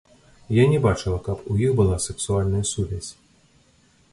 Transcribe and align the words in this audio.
Я 0.55 0.63
не 0.71 0.77
бачыла, 0.85 1.17
каб 1.27 1.43
у 1.55 1.57
іх 1.67 1.75
была 1.81 1.99
сексуальная 2.09 2.63
сувязь. 2.73 3.11